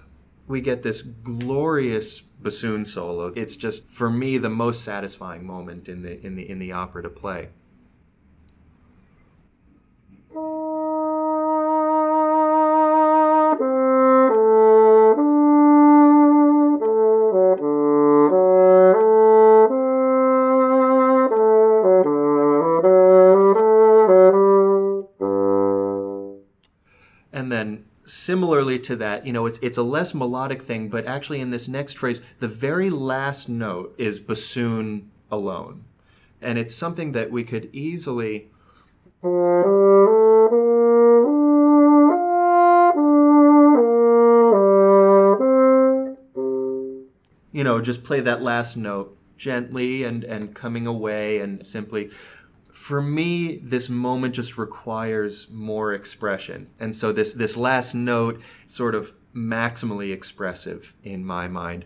[0.46, 3.28] we get this glorious bassoon solo.
[3.28, 7.02] It's just, for me, the most satisfying moment in the, in the, in the opera
[7.04, 7.48] to play.
[28.06, 31.68] Similarly to that, you know, it's it's a less melodic thing, but actually in this
[31.68, 35.86] next phrase, the very last note is bassoon alone.
[36.42, 38.50] And it's something that we could easily
[47.54, 52.10] you know, just play that last note gently and and coming away and simply
[52.74, 56.70] for me, this moment just requires more expression.
[56.80, 61.86] And so this, this last note sort of maximally expressive in my mind.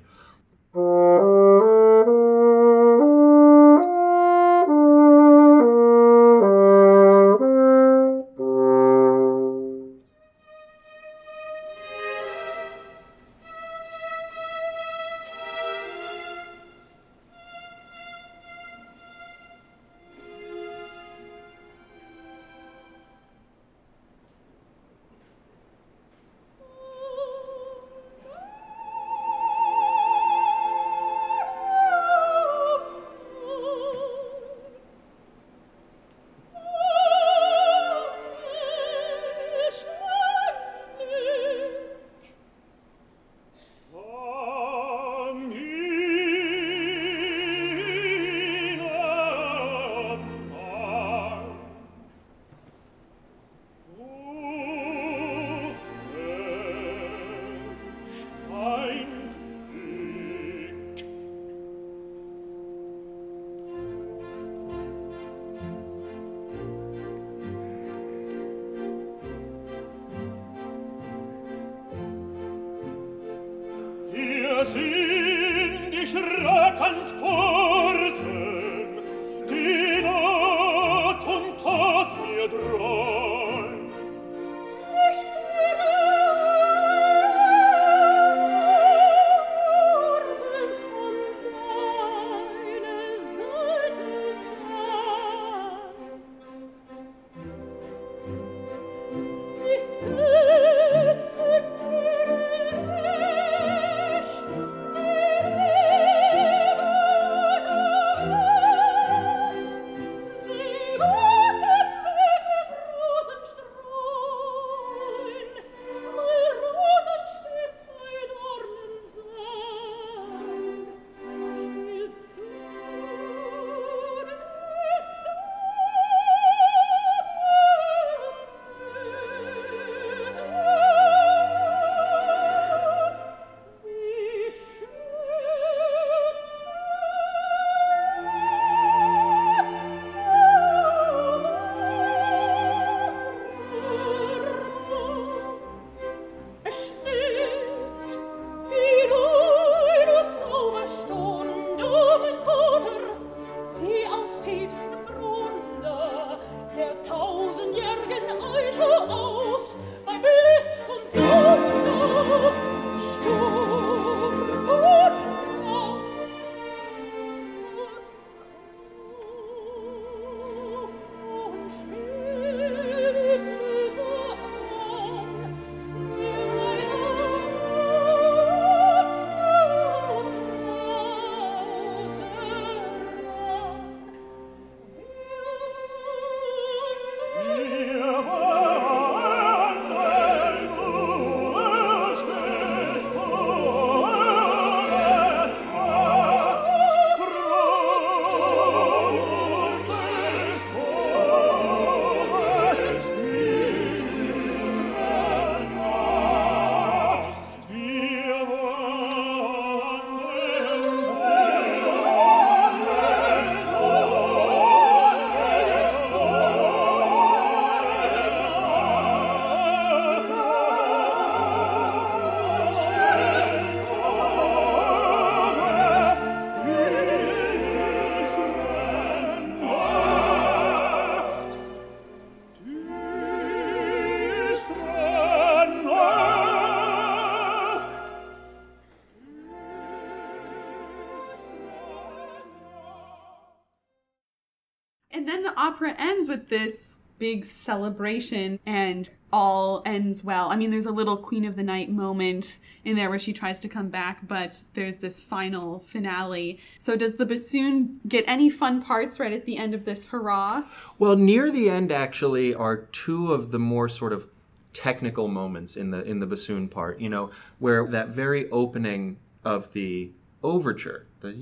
[246.37, 250.51] With this big celebration and all ends well.
[250.51, 253.59] I mean, there's a little Queen of the Night moment in there where she tries
[253.61, 256.59] to come back, but there's this final finale.
[256.77, 260.63] So, does the bassoon get any fun parts right at the end of this hurrah?
[260.99, 264.29] Well, near the end actually are two of the more sort of
[264.71, 269.73] technical moments in the in the bassoon part, you know, where that very opening of
[269.73, 270.11] the
[270.43, 271.33] overture, the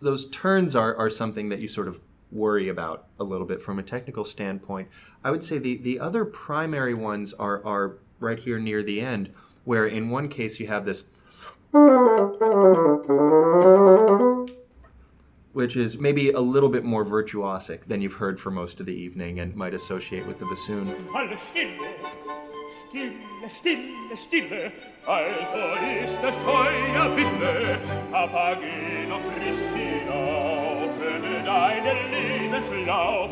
[0.00, 1.98] those turns are, are something that you sort of
[2.32, 4.88] worry about a little bit from a technical standpoint.
[5.22, 9.32] I would say the, the other primary ones are, are right here near the end,
[9.64, 11.04] where in one case you have this
[15.52, 18.94] which is maybe a little bit more virtuosic than you've heard for most of the
[18.94, 20.94] evening and might associate with the bassoon.
[31.52, 33.30] Deinen Lebenslauf.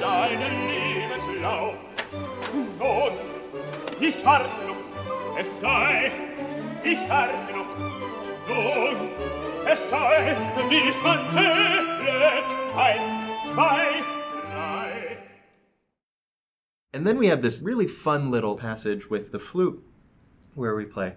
[0.00, 1.74] Deinen Lebenslauf.
[2.78, 3.12] Nun,
[4.00, 4.16] es
[5.60, 6.10] sei.
[8.58, 8.88] Nun,
[9.68, 10.36] es sei,
[11.02, 11.20] man
[12.76, 14.02] eins, zwei.
[16.94, 19.82] And then we have this really fun little passage with the flute
[20.54, 21.16] where we play.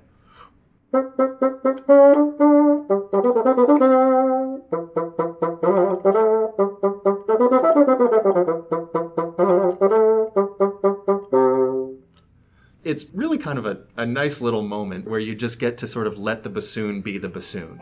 [12.85, 16.07] It's really kind of a, a nice little moment where you just get to sort
[16.07, 17.81] of let the bassoon be the bassoon.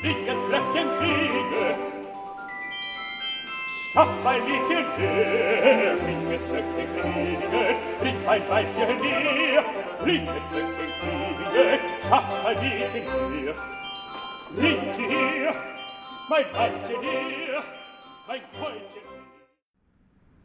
[0.00, 1.92] Winget, Löckchen, krieget.
[3.92, 7.76] Schafft mein Mädchen her, Winget, Löckchen, krieget.
[8.00, 9.64] Bringt mein Weibchen her,
[10.04, 11.80] Winget, Löckchen, krieget.
[12.08, 13.54] Schafft mein Mädchen her,
[14.54, 15.54] Winget her,
[16.28, 17.62] mein Weibchen her,
[18.28, 19.17] mein Freundchen her.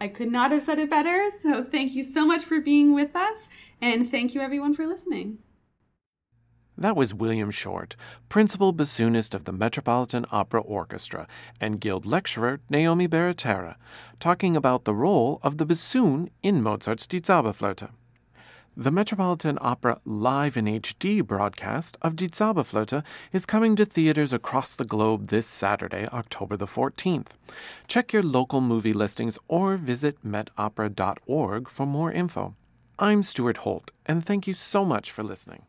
[0.00, 1.30] I could not have said it better.
[1.42, 3.48] So thank you so much for being with us,
[3.80, 5.38] and thank you everyone for listening.
[6.78, 7.96] That was William Short,
[8.28, 11.26] principal bassoonist of the Metropolitan Opera Orchestra,
[11.58, 13.76] and Guild lecturer Naomi Barrettara,
[14.20, 17.88] talking about the role of the bassoon in Mozart's Die Zauberflöte.
[18.76, 23.02] The Metropolitan Opera Live in HD broadcast of Die Zauberflöte
[23.32, 27.38] is coming to theaters across the globe this Saturday, October the 14th.
[27.88, 32.54] Check your local movie listings or visit metopera.org for more info.
[32.98, 35.66] I'm Stuart Holt, and thank you so much for listening.